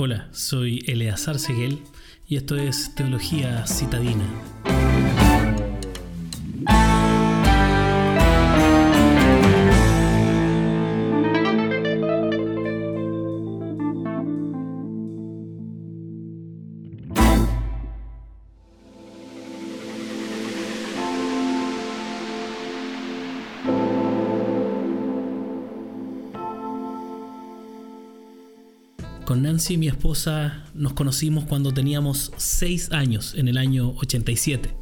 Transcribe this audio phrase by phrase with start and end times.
[0.00, 1.80] Hola, soy Eleazar Seguel
[2.28, 4.22] y esto es Teología Citadina.
[29.28, 34.74] Con Nancy, mi esposa, nos conocimos cuando teníamos 6 años, en el año 87.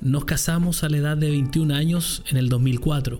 [0.00, 3.18] Nos casamos a la edad de 21 años en el 2004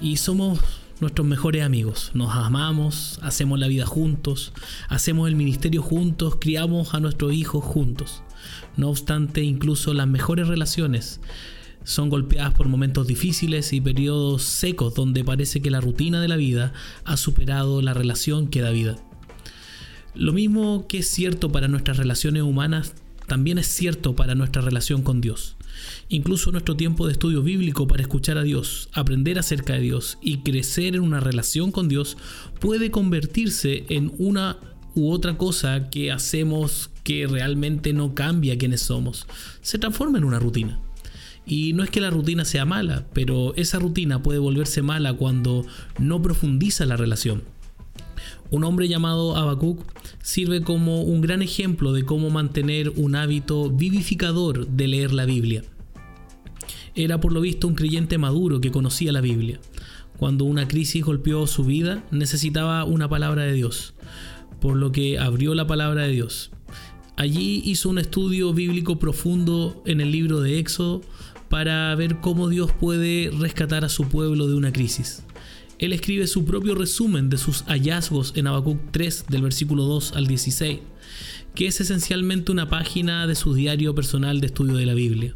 [0.00, 0.60] y somos
[1.00, 2.12] nuestros mejores amigos.
[2.14, 4.52] Nos amamos, hacemos la vida juntos,
[4.88, 8.22] hacemos el ministerio juntos, criamos a nuestros hijos juntos.
[8.76, 11.20] No obstante, incluso las mejores relaciones
[11.82, 16.36] son golpeadas por momentos difíciles y periodos secos donde parece que la rutina de la
[16.36, 16.72] vida
[17.04, 18.98] ha superado la relación que da vida.
[20.18, 22.94] Lo mismo que es cierto para nuestras relaciones humanas,
[23.28, 25.54] también es cierto para nuestra relación con Dios.
[26.08, 30.38] Incluso nuestro tiempo de estudio bíblico para escuchar a Dios, aprender acerca de Dios y
[30.38, 32.16] crecer en una relación con Dios
[32.58, 34.58] puede convertirse en una
[34.96, 39.24] u otra cosa que hacemos que realmente no cambia quienes somos.
[39.60, 40.80] Se transforma en una rutina.
[41.46, 45.64] Y no es que la rutina sea mala, pero esa rutina puede volverse mala cuando
[46.00, 47.44] no profundiza la relación.
[48.50, 49.80] Un hombre llamado Habacuc
[50.22, 55.64] sirve como un gran ejemplo de cómo mantener un hábito vivificador de leer la Biblia.
[56.94, 59.60] Era por lo visto un creyente maduro que conocía la Biblia.
[60.16, 63.94] Cuando una crisis golpeó su vida, necesitaba una palabra de Dios,
[64.60, 66.50] por lo que abrió la palabra de Dios.
[67.16, 71.02] Allí hizo un estudio bíblico profundo en el libro de Éxodo
[71.48, 75.24] para ver cómo Dios puede rescatar a su pueblo de una crisis
[75.78, 80.26] él escribe su propio resumen de sus hallazgos en Habacuc 3 del versículo 2 al
[80.26, 80.80] 16,
[81.54, 85.32] que es esencialmente una página de su diario personal de estudio de la Biblia.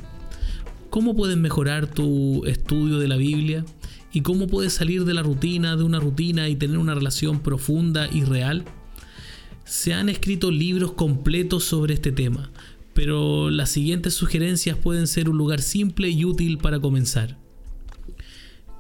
[0.91, 3.65] ¿Cómo puedes mejorar tu estudio de la Biblia?
[4.13, 8.09] ¿Y cómo puedes salir de la rutina, de una rutina y tener una relación profunda
[8.13, 8.65] y real?
[9.65, 12.51] Se han escrito libros completos sobre este tema,
[12.95, 17.42] pero las siguientes sugerencias pueden ser un lugar simple y útil para comenzar.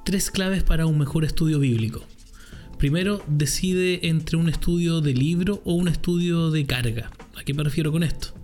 [0.04, 2.04] Tres claves para un mejor estudio bíblico.
[2.76, 7.12] Primero, decide entre un estudio de libro o un estudio de carga.
[7.36, 8.34] ¿A qué me refiero con esto?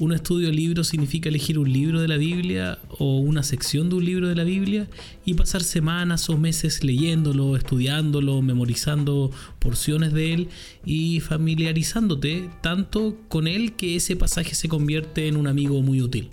[0.00, 3.94] Un estudio de libro significa elegir un libro de la Biblia o una sección de
[3.94, 4.88] un libro de la Biblia
[5.24, 9.30] y pasar semanas o meses leyéndolo, estudiándolo, memorizando
[9.60, 10.48] porciones de él
[10.84, 16.30] y familiarizándote tanto con él que ese pasaje se convierte en un amigo muy útil.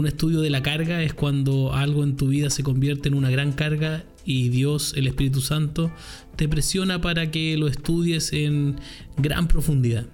[0.00, 3.28] Un estudio de la carga es cuando algo en tu vida se convierte en una
[3.28, 5.92] gran carga y Dios, el Espíritu Santo,
[6.36, 8.76] te presiona para que lo estudies en
[9.18, 10.06] gran profundidad.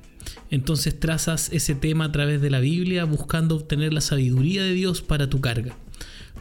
[0.51, 5.03] Entonces trazas ese tema a través de la Biblia buscando obtener la sabiduría de Dios
[5.03, 5.77] para tu carga.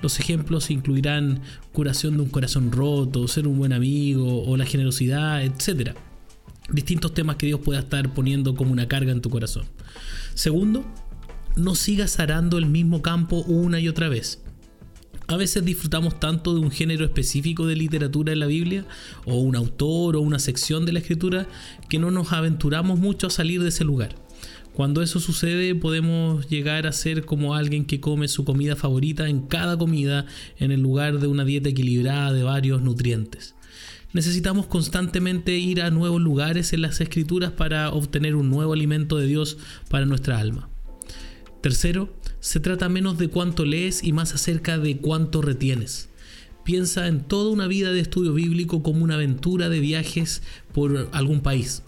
[0.01, 1.41] Los ejemplos incluirán
[1.71, 5.91] curación de un corazón roto, ser un buen amigo o la generosidad, etc.
[6.71, 9.65] Distintos temas que Dios pueda estar poniendo como una carga en tu corazón.
[10.33, 10.83] Segundo,
[11.55, 14.41] no sigas arando el mismo campo una y otra vez.
[15.27, 18.85] A veces disfrutamos tanto de un género específico de literatura en la Biblia,
[19.25, 21.47] o un autor o una sección de la escritura,
[21.89, 24.15] que no nos aventuramos mucho a salir de ese lugar.
[24.73, 29.39] Cuando eso sucede podemos llegar a ser como alguien que come su comida favorita en
[29.41, 30.25] cada comida
[30.57, 33.55] en el lugar de una dieta equilibrada de varios nutrientes.
[34.11, 39.27] Necesitamos constantemente ir a nuevos lugares en las escrituras para obtener un nuevo alimento de
[39.27, 39.57] Dios
[39.89, 40.69] para nuestra alma.
[41.65, 46.09] Tercero, se trata menos de cuánto lees y más acerca de cuánto retienes.
[46.63, 50.43] Piensa en toda una vida de estudio bíblico como una aventura de viajes
[50.75, 51.81] por algún país.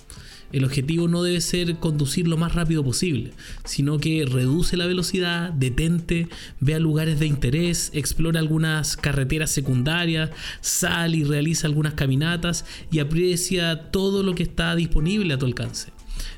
[0.52, 3.34] El objetivo no debe ser conducir lo más rápido posible,
[3.66, 6.28] sino que reduce la velocidad, detente,
[6.60, 13.92] vea lugares de interés, explora algunas carreteras secundarias, sal y realiza algunas caminatas y aprecia
[13.92, 15.97] todo lo que está disponible a tu alcance.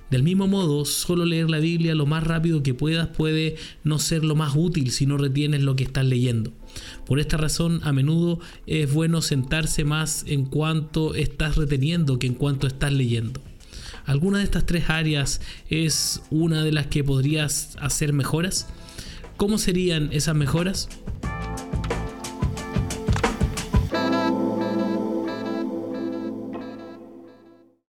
[0.10, 4.24] Del mismo modo, solo leer la Biblia lo más rápido que puedas puede no ser
[4.24, 6.52] lo más útil si no retienes lo que estás leyendo.
[7.06, 12.34] Por esta razón, a menudo es bueno sentarse más en cuanto estás reteniendo que en
[12.34, 13.42] cuanto estás leyendo.
[14.06, 18.68] ¿Alguna de estas tres áreas es una de las que podrías hacer mejoras?
[19.38, 20.90] ¿Cómo serían esas mejoras?